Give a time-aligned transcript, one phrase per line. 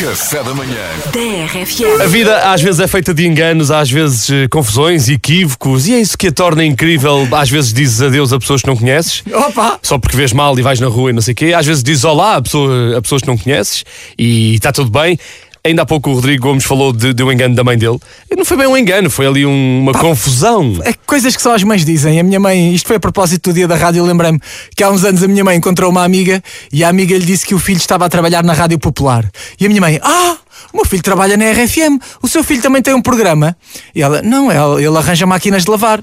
[0.00, 0.78] Café da manhã.
[1.12, 2.00] TRFM.
[2.02, 6.00] A vida às vezes é feita de enganos, às vezes eh, confusões, equívocos, e é
[6.00, 7.28] isso que a torna incrível.
[7.32, 9.78] Às vezes dizes adeus a pessoas que não conheces, Opa!
[9.82, 11.52] só porque vês mal e vais na rua e não sei o quê.
[11.54, 13.84] Às vezes dizes olá a, pessoa- a pessoas que não conheces
[14.18, 15.18] e está tudo bem.
[15.62, 17.98] Ainda há pouco o Rodrigo Gomes falou de, de um engano da mãe dele.
[18.30, 20.78] E não foi bem um engano, foi ali um- uma confusão.
[20.84, 22.18] É coisas que só as mães dizem.
[22.18, 24.40] A minha mãe, isto foi a propósito do dia da rádio, lembrei-me
[24.74, 26.42] que há uns anos a minha mãe encontrou uma amiga
[26.72, 29.28] e a amiga lhe disse que o filho estava a trabalhar na Rádio Popular.
[29.60, 30.36] E a minha mãe, ah,
[30.72, 33.54] o meu filho trabalha na RFM, o seu filho também tem um programa.
[33.94, 36.02] E ela, não, ele arranja máquinas de lavar.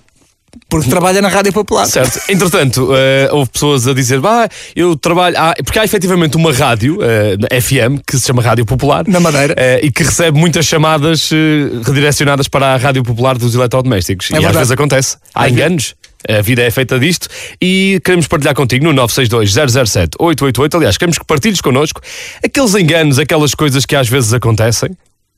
[0.69, 1.85] Porque trabalha na Rádio Popular.
[1.85, 2.19] Certo.
[2.29, 5.35] Entretanto, eh, houve pessoas a dizer, bah, eu trabalho.
[5.63, 9.05] Porque há efetivamente uma rádio, eh, FM, que se chama Rádio Popular.
[9.07, 9.53] Na Madeira.
[9.57, 11.29] eh, e que recebe muitas chamadas
[11.85, 14.29] redirecionadas para a Rádio Popular dos eletrodomésticos.
[14.29, 14.57] e às verdade.
[14.57, 15.17] vezes acontece.
[15.33, 15.95] Há Às enganos.
[16.27, 17.29] A vida é feita disto
[17.61, 20.75] e queremos partilhar contigo no 962-007-888.
[20.75, 22.01] Aliás, queremos que partilhes connosco
[22.43, 24.89] aqueles enganos, aquelas coisas que às vezes acontecem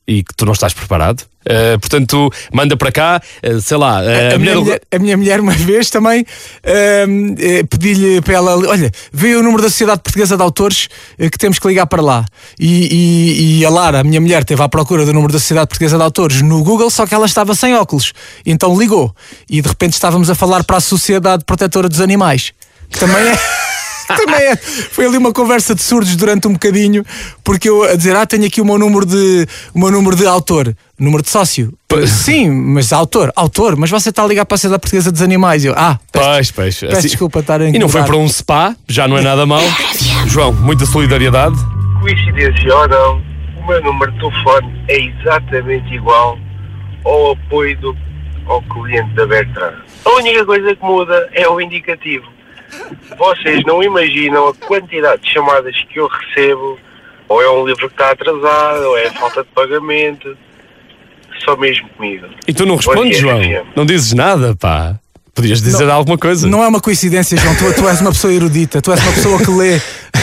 [0.06, 1.24] e que tu não estás preparado.
[1.46, 5.16] Eh, portanto, manda para cá, eh, sei lá, eh, A, minha do- mulher, a minha
[5.16, 6.26] mulher, uma vez também,
[6.64, 11.38] ahm, eh, pedi-lhe para ela: olha, vê o número da Sociedade Portuguesa de Autores que
[11.38, 12.26] temos que ligar para lá.
[12.58, 15.68] E, e- e a Lara, a minha mulher, teve à procura do número da Sociedade
[15.68, 18.12] Portuguesa de Autores no Google, só que ela estava sem óculos.
[18.44, 19.14] Então ligou.
[19.48, 22.52] E de repente estávamos a falar para a Sociedade Protetora dos Animais,
[22.90, 23.38] que também é.
[24.16, 24.56] Também é.
[24.56, 27.04] Foi ali uma conversa de surdos durante um bocadinho,
[27.44, 30.26] porque eu a dizer, ah, tenho aqui o meu número de, o meu número de
[30.26, 31.72] autor, número de sócio.
[32.06, 35.64] Sim, mas autor, autor, mas você está a ligar para a Sociedade Portuguesa dos Animais.
[35.64, 36.80] Eu, ah, peço, Pois, pois.
[36.80, 39.44] peço assim- desculpa estar a E não foi para um spa, já não é nada
[39.46, 39.62] mal.
[40.26, 41.56] João, muita solidariedade.
[42.00, 43.22] coincidência ou não,
[43.62, 46.38] o meu número de telefone é exatamente igual
[47.04, 47.96] ao apoio do,
[48.46, 49.74] ao cliente da Bertrand.
[50.04, 52.24] A única coisa que muda é o indicativo.
[53.16, 56.78] Vocês não imaginam a quantidade de chamadas que eu recebo,
[57.28, 60.36] ou é um livro que está atrasado, ou é falta de pagamento,
[61.44, 62.26] só mesmo comigo.
[62.46, 63.40] E tu não respondes, João?
[63.74, 64.98] Não dizes nada, pá.
[65.34, 66.46] Podias dizer alguma coisa.
[66.48, 67.54] Não é uma coincidência, João.
[67.54, 69.80] Tu, tu és uma pessoa erudita, tu és uma pessoa que lê.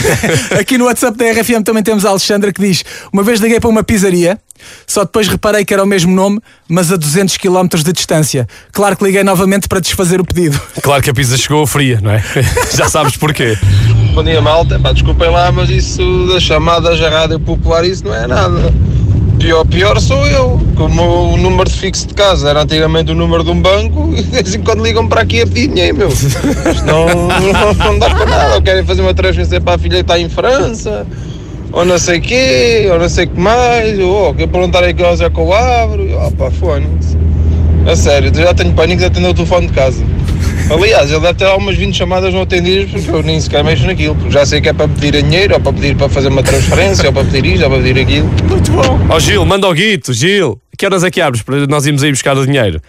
[0.60, 3.70] Aqui no WhatsApp da RFM também temos a Alexandra que diz: Uma vez liguei para
[3.70, 4.38] uma pizzaria,
[4.86, 8.48] só depois reparei que era o mesmo nome, mas a 200 km de distância.
[8.72, 10.60] Claro que liguei novamente para desfazer o pedido.
[10.88, 12.24] Claro que a pizza chegou fria, não é?
[12.74, 13.58] já sabes porquê.
[14.14, 14.80] Bom dia, malta.
[14.80, 18.74] Pá, desculpem lá, mas isso das chamadas à rádio popular, isso não é nada.
[19.40, 20.60] Pior, pior sou eu.
[20.76, 24.22] Como o número de fixo de casa era antigamente o número de um banco, e
[24.24, 26.08] de vez em quando ligam para aqui a pedir dinheiro, meu.
[26.10, 28.56] Isto não, não, não dá para nada.
[28.56, 31.06] Ou querem fazer uma transferência para a filha que está em França,
[31.72, 34.94] ou não sei quê, ou não sei o que mais, ou oh, quer perguntar a
[34.94, 36.04] que horas é que eu abro.
[36.04, 36.88] E, Oh, pá, fone.
[37.86, 40.04] A sério, eu já tenho pânico de atender o telefone de casa.
[40.70, 44.16] Aliás, ele deve ter algumas 20 chamadas não atendidas porque eu nem sequer mexo naquilo,
[44.16, 47.08] porque já sei que é para pedir dinheiro, ou para pedir para fazer uma transferência,
[47.08, 48.30] ou para pedir isto, ou para pedir aquilo.
[48.50, 49.00] Muito bom.
[49.10, 50.60] Ó Gil, manda ao Guito, Gil.
[50.78, 52.82] Que horas é que abres para nós irmos aí buscar o dinheiro?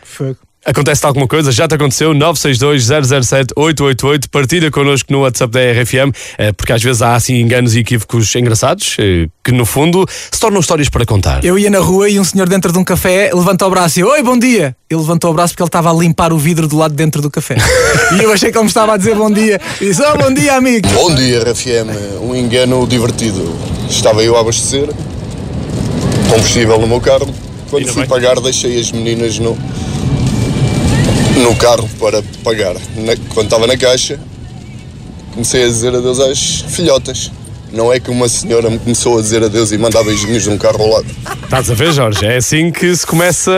[0.69, 1.51] Acontece alguma coisa?
[1.51, 2.13] Já te aconteceu?
[2.13, 4.29] 962-007-888.
[4.31, 8.37] Partilha connosco no WhatsApp da RFM, eh, porque às vezes há assim enganos e equívocos
[8.37, 11.43] engraçados eh, que no fundo se tornam histórias para contar.
[11.43, 14.05] Eu ia na rua e um senhor dentro de um café levanta o braço e
[14.05, 14.77] Oi, bom dia!
[14.91, 17.23] Ele levantou o braço porque ele estava a limpar o vidro do lado de dentro
[17.23, 17.57] do café.
[18.21, 19.59] e eu achei que ele me estava a dizer bom dia.
[19.81, 20.87] E disse: Oh, bom dia, amigo!
[20.91, 21.89] Bom dia, RFM.
[22.21, 23.57] Um engano divertido.
[23.89, 24.87] Estava eu a abastecer
[26.29, 27.27] combustível no meu carro.
[27.71, 28.11] Quando Ainda fui bem.
[28.11, 29.57] pagar, deixei as meninas no,
[31.43, 32.75] no carro para pagar.
[32.97, 34.19] Na- quando estava na caixa,
[35.33, 37.31] comecei a dizer adeus às filhotas.
[37.71, 40.83] Não é que uma senhora me começou a dizer adeus e mandar beijinhos num carro
[40.83, 41.07] ao lado.
[41.45, 42.25] Estás a ver, Jorge?
[42.25, 43.53] É assim que se começa.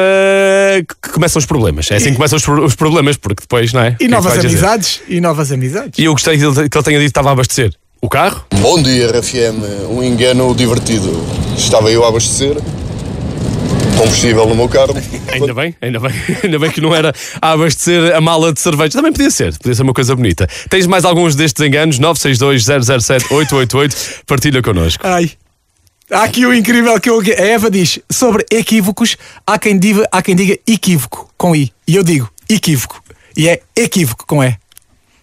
[1.03, 1.89] que começam os problemas.
[1.93, 3.89] É assim que começam os, os problemas, porque depois, não é?
[3.89, 4.49] É E que novas dizer?
[4.49, 5.01] amizades.
[5.09, 5.97] E novas amizades.
[5.99, 8.45] E eu gostei que ele que ele tenha dito que estava a abastecer o carro.
[8.61, 9.63] Bom dia, RFM.
[9.89, 11.25] Um engano divertido.
[11.57, 12.57] Estava eu a abastecer
[14.01, 14.95] combustível no meu carro.
[15.31, 16.13] Ainda bem, ainda bem,
[16.43, 18.93] ainda bem que não era a abastecer a mala de cerveja.
[18.93, 20.49] Também podia ser, podia ser uma coisa bonita.
[20.71, 22.01] Tens mais alguns destes enganos?
[22.01, 24.23] 962-007-888.
[24.27, 25.07] Partilha connosco.
[25.07, 25.33] Ai.
[26.11, 29.19] Há aqui o incrível que eu, a Eva diz sobre equívocos.
[29.47, 31.71] Há quem, diga, há quem diga equívoco com I.
[31.87, 33.03] E eu digo equívoco.
[33.37, 34.57] E é equívoco com E.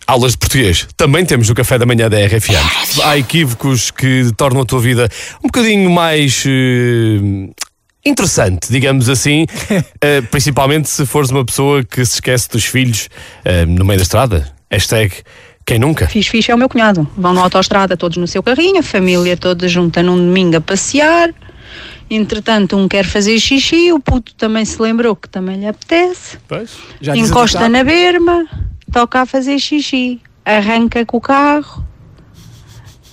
[0.06, 0.88] Aulas de português.
[0.96, 3.02] Também temos no café da manhã da RFM.
[3.04, 5.10] Há equívocos que tornam a tua vida
[5.44, 6.44] um bocadinho mais.
[6.46, 7.50] eh,
[8.08, 9.46] Interessante, digamos assim,
[10.02, 13.10] Eh, principalmente se fores uma pessoa que se esquece dos filhos
[13.44, 14.54] eh, no meio da estrada.
[14.70, 15.12] Hashtag
[15.66, 16.08] quem nunca?
[16.08, 17.08] Fiz fixe é o meu cunhado.
[17.18, 21.34] Vão na autoestrada todos no seu carrinho, a família toda junta num domingo a passear.
[22.10, 26.38] Entretanto, um quer fazer xixi, o puto também se lembrou que também lhe apetece.
[26.50, 28.46] A Encosta na berma,
[28.94, 31.86] toca a fazer xixi, arranca com o carro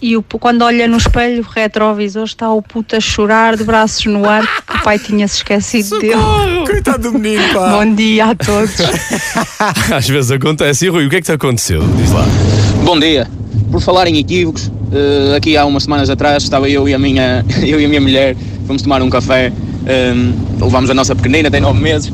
[0.01, 4.05] e o, quando olha no espelho o retrovisor está o puto a chorar de braços
[4.07, 6.15] no ar porque o pai tinha se esquecido dele.
[6.67, 7.71] Coitado do menino, pá.
[7.71, 8.75] Bom dia a todos.
[9.93, 10.87] Às vezes acontece.
[10.87, 11.83] E Rui, o que é que te aconteceu?
[11.97, 12.25] Diz lá.
[12.85, 13.29] Bom dia.
[13.71, 17.45] Por falar em equívocos, eh, aqui há umas semanas atrás estava eu e a minha,
[17.67, 18.37] eu e a minha mulher,
[18.67, 19.53] fomos tomar um café,
[19.87, 20.15] eh,
[20.61, 22.13] levámos a nossa pequenina, tem nove meses,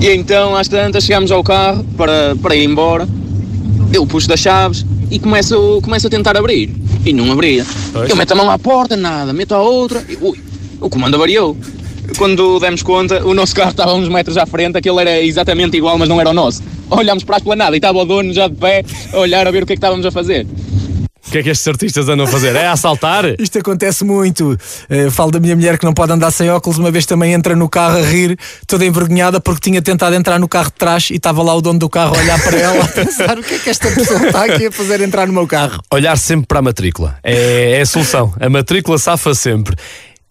[0.00, 3.06] e então às tantas chegámos ao carro para, para ir embora,
[3.92, 6.74] eu puxo das chaves e começo, começo a tentar abrir,
[7.04, 7.64] e não abria.
[7.92, 8.10] Pois.
[8.10, 10.38] Eu meto a mão à porta, nada, meto à outra, e ui,
[10.80, 11.56] o comando variou.
[12.18, 15.96] Quando demos conta, o nosso carro estava uns metros à frente, aquele era exatamente igual,
[15.96, 16.62] mas não era o nosso.
[16.90, 19.62] Olhámos para a esplanada e estava o dono já de pé a olhar a ver
[19.62, 20.46] o que é que estávamos a fazer.
[21.30, 22.56] O que é que estes artistas andam a fazer?
[22.56, 23.24] É assaltar?
[23.38, 24.58] Isto acontece muito.
[24.88, 26.76] Eh, falo da minha mulher que não pode andar sem óculos.
[26.76, 28.36] Uma vez também entra no carro a rir,
[28.66, 31.78] toda envergonhada, porque tinha tentado entrar no carro de trás e estava lá o dono
[31.78, 34.44] do carro a olhar para ela a pensar o que é que esta pessoa está
[34.44, 35.80] aqui a fazer entrar no meu carro.
[35.92, 37.16] Olhar sempre para a matrícula.
[37.22, 38.34] É, é a solução.
[38.40, 39.76] A matrícula safa sempre.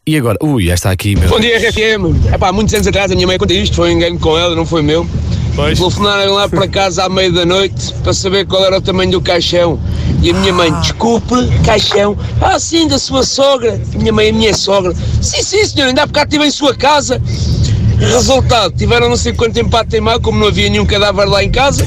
[0.06, 0.38] E agora?
[0.44, 1.30] Ui, esta aqui, meu.
[1.30, 2.34] Bom dia, RFM.
[2.36, 4.66] Epá, muitos anos atrás a minha mãe conta isto, foi um engano com ela, não
[4.66, 5.08] foi meu.
[5.60, 5.78] Pois.
[5.78, 9.20] Telefonaram lá para casa à meia da noite para saber qual era o tamanho do
[9.22, 9.78] caixão.
[10.22, 11.36] E a minha mãe, desculpe,
[11.66, 12.18] caixão.
[12.40, 13.80] Ah, sim, da sua sogra.
[13.94, 14.94] Minha mãe, a minha sogra.
[15.22, 17.22] Sim, sim, senhor, ainda há bocado estive em sua casa.
[18.00, 21.52] Resultado, tiveram não sei quanto tempo a teimar, como não havia nenhum cadáver lá em
[21.52, 21.86] casa.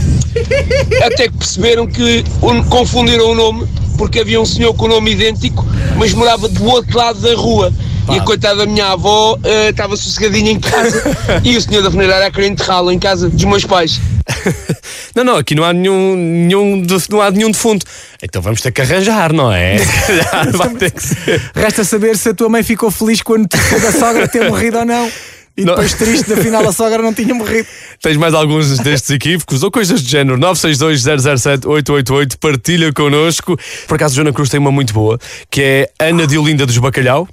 [1.06, 3.66] Até que perceberam que o- confundiram o nome,
[3.96, 5.64] porque havia um senhor com o nome idêntico,
[5.96, 7.72] mas morava do outro lado da rua.
[8.10, 11.02] E a coitada da minha avó eh, estava sossegadinha em casa
[11.44, 14.00] e o senhor da funerária a querer enterrá-la em casa dos meus pais.
[15.14, 17.84] Não, não, aqui não há nenhum, nenhum, de- não há nenhum defunto.
[18.22, 19.76] Então vamos ter que arranjar, não é?
[19.84, 21.52] Se calhar Vai ter que ser.
[21.54, 24.78] Resta saber se a tua mãe ficou feliz com a notícia da sogra ter morrido
[24.78, 25.06] ou não.
[25.55, 25.75] E Não.
[25.75, 27.69] depois triste, afinal a sogra não tinha morrido.
[28.00, 30.38] Tens mais alguns destes equívocos ou coisas do género?
[30.38, 33.58] 962-007-888, partilha connosco.
[33.87, 35.19] Por acaso, Joana Cruz tem uma muito boa,
[35.50, 37.28] que é Ana de Olinda dos Bacalhau.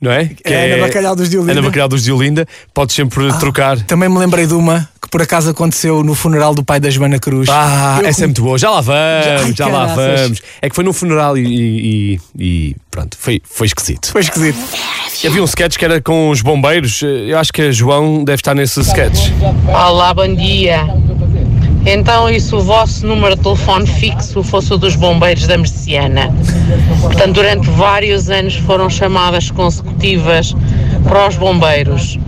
[0.00, 0.26] Não é?
[0.26, 1.52] Que É Ana Bacalhau dos de Olinda.
[1.52, 2.46] Ana Bacalhau dos de Olinda.
[2.72, 3.80] Podes sempre trocar.
[3.82, 7.18] Também me lembrei de uma que por acaso aconteceu no funeral do pai da Joana
[7.18, 7.48] Cruz.
[7.50, 8.58] Ah, Eu essa é com- muito boa.
[8.58, 10.40] Já lá vamos, Ai, já lá vamos.
[10.62, 14.12] É que foi num funeral e, e- e- e pronto, foi, foi esquisito.
[14.12, 14.58] Foi esquisito.
[15.26, 17.02] Havia um sketch que era com os bombeiros.
[17.02, 19.30] Eu acho que a João deve estar nesse sketch.
[19.66, 20.84] Olá, bom dia.
[21.86, 26.34] Então, e se o vosso número de telefone fixo fosse o dos bombeiros da Merciana?
[27.00, 30.54] Portanto, durante vários anos foram chamadas consecutivas
[31.04, 32.18] para os bombeiros.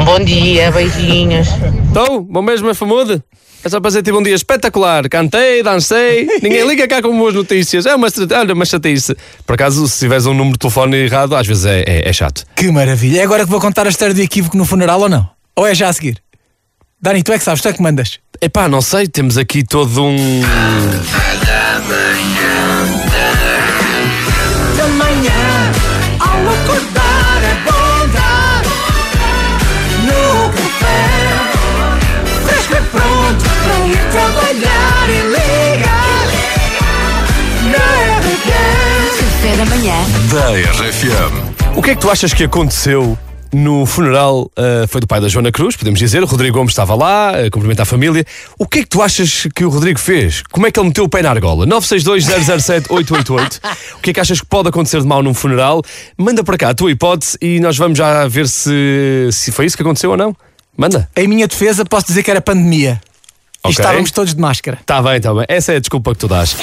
[0.00, 1.48] Um bom dia, beijinhos.
[1.90, 3.22] Então, bombeiros famoso?
[3.64, 5.08] É só para dizer tive um dia espetacular.
[5.08, 7.86] Cantei, dancei, ninguém liga cá com boas notícias.
[7.86, 8.08] É uma,
[8.38, 9.16] olha, uma chatice.
[9.46, 12.44] Por acaso, se tiveres um número de telefone errado, às vezes é, é- é chato.
[12.54, 13.20] Que maravilha.
[13.20, 15.28] É agora que vou contar a história do equívoco no funeral ou não?
[15.56, 16.18] Ou é já a seguir?
[17.00, 18.18] Dani, tu é que sabes, tu é que mandas.
[18.40, 20.40] Epá, não sei, temos aqui todo um.
[24.76, 25.72] Da manhã,
[26.18, 28.62] ao acordar é bom dar
[30.06, 31.08] No café,
[32.46, 36.26] fresco e pronto para ir trabalhar e ligar
[37.70, 37.84] Na
[38.20, 39.96] RFM Café da manhã.
[40.32, 40.50] Da
[40.82, 41.76] RFM.
[41.76, 43.18] O que é que tu achas que aconteceu
[43.56, 44.50] no funeral?
[44.56, 46.22] ah, foi do pai da Joana Cruz, podemos dizer.
[46.22, 48.24] O Rodrigo Gomes estava lá, a cumprimentar a família.
[48.58, 50.42] O que é que tu achas que o Rodrigo fez?
[50.52, 51.66] Como é que ele meteu o pé na argola?
[51.66, 53.60] 962-007-888.
[53.96, 55.82] o que é que achas que pode acontecer de mal num funeral?
[56.16, 59.76] Manda para cá a tua hipótese e nós vamos já ver se, se foi isso
[59.76, 60.34] que aconteceu ou não.
[60.76, 61.08] Manda.
[61.16, 63.00] Em minha defesa, posso dizer que era pandemia.
[63.64, 63.82] E Ok.
[63.82, 64.78] estávamos todos de máscara.
[64.80, 65.44] Está bem, está bem.
[65.48, 66.54] Essa é a desculpa que tu dás.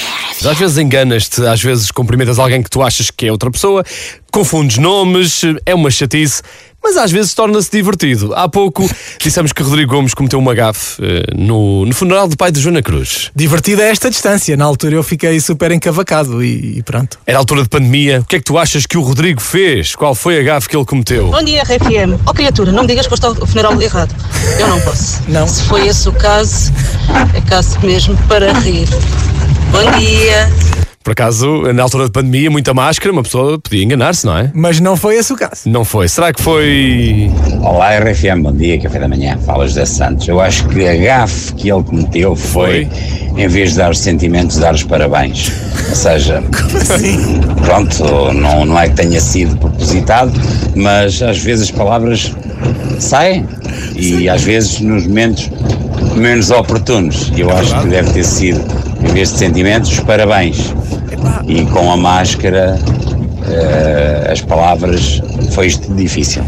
[0.42, 3.84] Às vezes enganas-te, às vezes cumprimentas alguém que tu achas que é outra pessoa,
[4.32, 6.40] confundes nomes, é uma chatice,
[6.84, 8.34] mas às vezes torna-se divertido.
[8.34, 8.88] Há pouco
[9.18, 12.82] dissemos que Rodrigo Gomes cometeu uma gafe eh, no, no funeral do pai de Joana
[12.82, 13.30] Cruz.
[13.34, 14.54] Divertida a esta distância.
[14.54, 17.18] Na altura eu fiquei super encavacado e, e pronto.
[17.26, 18.20] Era a altura de pandemia.
[18.20, 19.94] O que é que tu achas que o Rodrigo fez?
[19.94, 21.30] Qual foi a gafe que ele cometeu?
[21.30, 22.20] Bom dia, RFM.
[22.26, 24.14] Ó criatura, não me digas que foste ao funeral errado.
[24.58, 25.22] Eu não posso.
[25.26, 25.48] Não.
[25.48, 26.70] Se foi esse o caso,
[27.34, 28.86] é caso mesmo para rir.
[29.70, 30.83] Bom dia.
[31.04, 34.50] Por acaso, na altura de pandemia, muita máscara, uma pessoa podia enganar-se, não é?
[34.54, 35.60] Mas não foi esse o caso.
[35.66, 36.08] Não foi.
[36.08, 37.30] Será que foi.
[37.60, 40.26] Olá RFM, bom dia, café da manhã, fala José Santos.
[40.26, 42.88] Eu acho que a gafe que ele cometeu foi,
[43.36, 45.52] em vez de dar os sentimentos, dar os parabéns.
[45.90, 46.42] Ou seja,
[47.62, 50.32] pronto, não, não é que tenha sido propositado,
[50.74, 52.34] mas às vezes as palavras
[52.98, 53.46] saem
[53.94, 55.50] e às vezes nos momentos
[56.16, 57.30] menos oportunos.
[57.36, 58.64] Eu acho que deve ter sido,
[59.02, 60.72] em vez de sentimentos, os parabéns.
[61.46, 62.78] E com a máscara,
[63.46, 65.20] eh, as palavras,
[65.52, 66.44] foi isto difícil.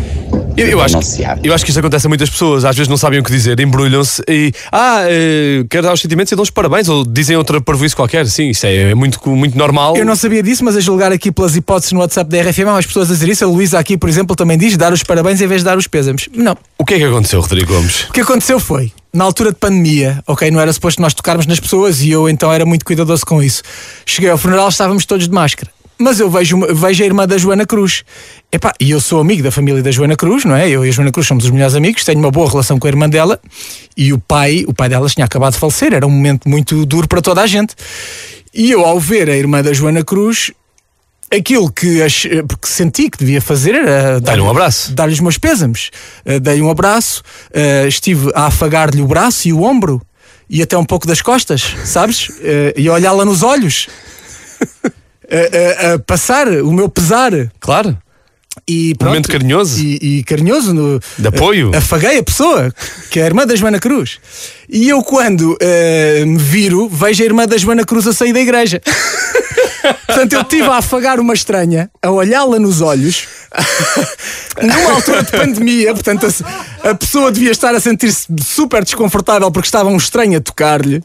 [0.57, 0.97] Eu, eu acho,
[1.45, 3.61] eu acho que isto acontece a muitas pessoas, às vezes não sabem o que dizer,
[3.61, 4.53] embrulham-se e.
[4.73, 8.27] Ah, eh, quero dar os sentimentos e dão os parabéns, ou dizem outra parvoíce qualquer.
[8.27, 9.97] Sim, isto é, muito, muito normal.
[9.97, 12.73] Eu não sabia disso, mas a julgar aqui pelas hipóteses no WhatsApp da RFM, há
[12.73, 13.45] mais pessoas a dizer isso.
[13.45, 15.87] A Luísa aqui, por exemplo, também diz dar os parabéns em vez de dar os
[15.87, 16.27] pésamos.
[16.35, 16.57] Não.
[16.79, 18.05] O que é que aconteceu, Rodrigo Gomes?
[18.09, 21.59] O que aconteceu foi, na altura de pandemia, ok, não era suposto nós tocarmos nas
[21.59, 23.63] pessoas e eu então era muito cuidadoso com isso.
[24.05, 25.71] Cheguei ao funeral, estávamos todos de máscara.
[25.99, 28.05] Mas eu vejo, vejo a irmã da Joana Cruz.
[28.53, 30.69] Epá, e eu sou amigo da família da Joana Cruz, não é?
[30.69, 32.91] Eu e a Joana Cruz somos os melhores amigos, tenho uma boa relação com a
[32.91, 33.41] irmã dela
[33.97, 37.09] e o pai, o pai delas tinha acabado de falecer, era um momento muito duro
[37.09, 37.75] para toda a gente.
[38.53, 40.53] E eu, ao ver a irmã da Joana Cruz,
[41.31, 44.93] aquilo que, ach- porque senti que devia fazer era Dar-lhe um abraço.
[44.93, 45.91] dar-lhe os meus pésames.
[46.25, 50.01] Uh, Dei um abraço, uh, estive a afagar-lhe o braço e o ombro
[50.49, 52.29] e até um pouco das costas, sabes?
[52.29, 53.89] Uh, e a olhá-la nos olhos.
[55.29, 57.33] A- passar o meu pesar.
[57.59, 57.99] Claro.
[58.67, 59.81] E pronto, Momento carinhoso.
[59.83, 60.73] E, e carinhoso.
[60.73, 61.73] No, De apoio.
[61.75, 62.73] a- Afaguei a pessoa,
[63.11, 64.19] que é a irmã da Joana Cruz.
[64.69, 68.41] E eu, quando eh, me viro, vejo a irmã da Joana Cruz a sair da
[68.41, 68.81] igreja.
[70.07, 73.27] Portanto, eu estive a afagar uma estranha, a olhá-la nos olhos,
[74.61, 75.93] numa altura de pandemia.
[75.95, 80.41] Portanto, a, a pessoa devia estar a sentir-se super desconfortável porque estava um estranho a
[80.41, 81.03] tocar-lhe.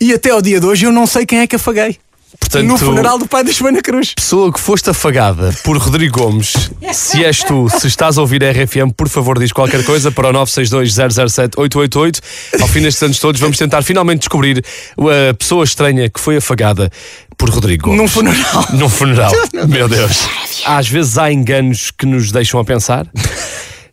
[0.00, 1.98] E até ao dia de hoje eu não sei quem é que afaguei.
[2.38, 4.14] Portanto, no funeral do pai da Joana Cruz.
[4.14, 8.50] Pessoa que foste afagada por Rodrigo Gomes, se és tu, se estás a ouvir a
[8.50, 12.20] RFM, por favor diz qualquer coisa para o 962-007-888.
[12.60, 14.64] Ao fim destes anos todos, vamos tentar finalmente descobrir
[15.30, 16.90] a pessoa estranha que foi afagada
[17.36, 18.00] por Rodrigo Gomes.
[18.00, 18.66] Num funeral.
[18.72, 19.32] Num funeral.
[19.68, 20.28] Meu Deus.
[20.64, 23.06] Às vezes há enganos que nos deixam a pensar.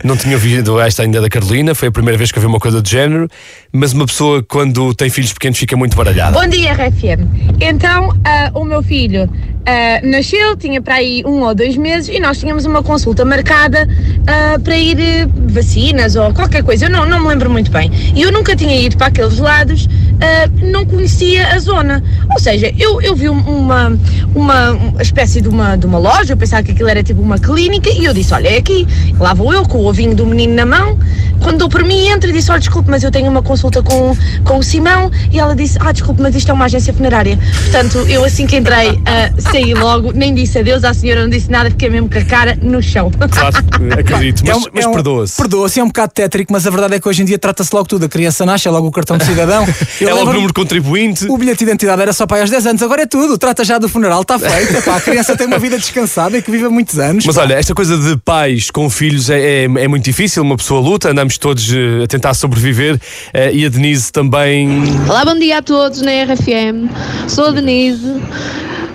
[0.03, 2.59] Não tinha ouvido esta ainda da Carolina, foi a primeira vez que eu vi uma
[2.59, 3.27] coisa do género,
[3.71, 6.39] mas uma pessoa quando tem filhos pequenos fica muito baralhada.
[6.39, 7.25] Bom dia, RFM.
[7.59, 9.27] Então, ah, o meu filho
[9.65, 13.87] ah, nasceu, tinha para aí um ou dois meses e nós tínhamos uma consulta marcada
[14.27, 17.91] ah, para ir eh, vacinas ou qualquer coisa, eu não, não me lembro muito bem.
[18.15, 19.89] E eu nunca tinha ido para aqueles lados,
[20.21, 22.03] ah, não conhecia a zona.
[22.31, 23.97] Ou seja, eu, eu vi um- uma,
[24.35, 27.89] uma, espécie de uma, de uma loja, eu pensava que aquilo era tipo uma clínica
[27.89, 28.87] e eu disse: Olha, é aqui.
[29.19, 30.97] Lá vou eu com o ovinho do menino na mão.
[31.41, 34.15] Quando dou por mim, entro e disse: Olha, desculpe, mas eu tenho uma consulta com,
[34.43, 35.11] com o Simão.
[35.31, 37.37] E ela disse: Ah, desculpe, mas isto é uma agência funerária.
[37.63, 41.49] Portanto, eu assim que entrei, ah, saí logo, nem disse adeus à senhora, não disse
[41.51, 43.11] nada, fiquei mesmo com a cara no chão.
[43.29, 43.57] Claro,
[43.99, 45.37] acredito, mas, É um- mas é um- perdoa-se.
[45.37, 47.87] Perdoa-se, é um bocado tétrico, mas a verdade é que hoje em dia trata-se logo
[47.87, 48.05] tudo.
[48.05, 49.65] A criança nasce, é logo o cartão de cidadão.
[50.07, 51.25] É logo o número contribuinte.
[51.29, 53.37] O bilhete de identidade era só para aí aos 10 anos, agora é tudo.
[53.37, 54.77] Trata já do funeral, está feito.
[54.77, 57.25] Epá, a criança tem uma vida descansada e que vive há muitos anos.
[57.25, 60.79] Mas olha, esta coisa de pais com filhos é, é, é muito difícil, uma pessoa
[60.79, 62.99] luta, andamos todos eh, a tentar sobreviver
[63.33, 64.83] eh, e a Denise também.
[65.07, 66.89] Olá, bom dia a todos na RFM.
[67.27, 68.21] Sou a Denise.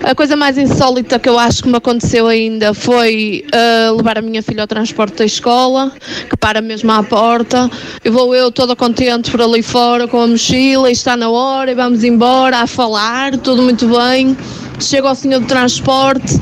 [0.03, 4.21] A coisa mais insólita que eu acho que me aconteceu ainda foi ah, levar a
[4.21, 5.93] minha filha ao transporte da escola,
[6.29, 7.71] que para mesmo à porta.
[8.03, 11.71] E vou eu toda contente por ali fora com a mochila, e está na hora,
[11.71, 14.35] e vamos embora a falar, tudo muito bem.
[14.77, 16.33] Chego ao senhor do transporte,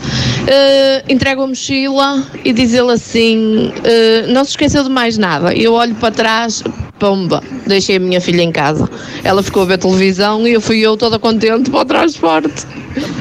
[0.49, 5.53] ah, entrego a mochila e diz ele assim: ah, Não se esqueceu de mais nada.
[5.53, 6.63] Eu olho para trás,
[7.01, 8.87] Pomba, deixei a minha filha em casa.
[9.23, 12.67] Ela ficou a ver televisão e eu fui eu toda contente para o transporte.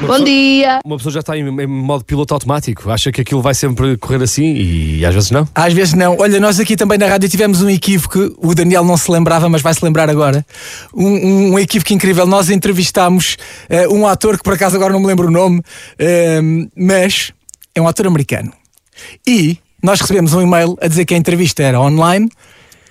[0.05, 0.81] Bom dia!
[0.85, 4.21] Uma pessoa já está em, em modo piloto automático, acha que aquilo vai sempre correr
[4.21, 5.47] assim e às vezes não.
[5.55, 6.15] Às vezes não.
[6.19, 9.63] Olha, nós aqui também na rádio tivemos um equívoco, o Daniel não se lembrava, mas
[9.63, 10.45] vai se lembrar agora.
[10.93, 12.27] Um, um, um equívoco incrível.
[12.27, 13.35] Nós entrevistámos
[13.67, 15.59] eh, um ator que por acaso agora não me lembro o nome,
[15.97, 16.39] eh,
[16.77, 17.33] mas
[17.73, 18.53] é um ator americano.
[19.25, 22.29] E nós recebemos um e-mail a dizer que a entrevista era online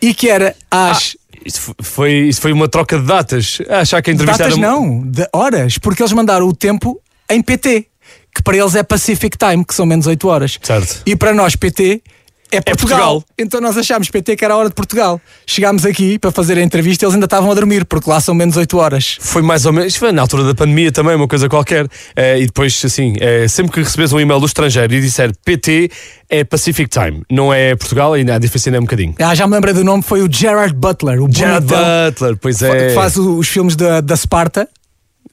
[0.03, 1.17] e que era às.
[1.45, 3.59] Isso f- foi, isso foi uma troca de datas.
[3.69, 7.87] Achar que a entrevista Datas não, de horas, porque eles mandaram o tempo em PT,
[8.35, 10.59] que para eles é Pacific Time, que são menos 8 horas.
[10.63, 11.03] Certo.
[11.07, 12.03] E para nós PT
[12.51, 12.99] é Portugal.
[12.99, 13.25] Portugal.
[13.39, 15.21] Então nós achámos PT que era a hora de Portugal.
[15.47, 18.35] Chegámos aqui para fazer a entrevista e eles ainda estavam a dormir, porque lá são
[18.35, 19.19] menos 8 horas.
[19.21, 21.87] Foi mais ou menos, foi na altura da pandemia também, uma coisa qualquer.
[22.17, 25.91] Eh, e depois, assim, eh, sempre que recebes um e-mail do estrangeiro e disser PT,
[26.29, 29.15] é Pacific Time, não é Portugal, e a diferença ainda é um bocadinho.
[29.19, 32.65] Ah, já me lembrei do nome, foi o Gerard Butler, o Gerard Butler, pois que
[32.65, 32.91] é.
[32.95, 34.69] faz os filmes da, da Sparta.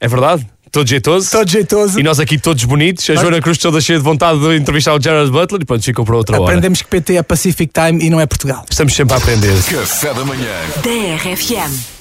[0.00, 0.46] É verdade?
[0.70, 1.30] Todo jeitoso.
[1.30, 1.98] Todo jeitoso.
[1.98, 3.08] E nós aqui todos bonitos.
[3.10, 6.04] A Joana Cruz toda cheia de vontade de entrevistar o Gerard Butler e pronto, ficou
[6.04, 6.50] para outra hora.
[6.50, 8.64] Aprendemos que PT é Pacific Time e não é Portugal.
[8.70, 9.54] Estamos sempre a aprender.
[9.64, 10.52] Café da manhã.
[10.82, 11.97] Da RFM.